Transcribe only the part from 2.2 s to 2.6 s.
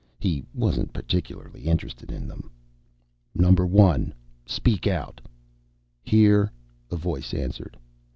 them.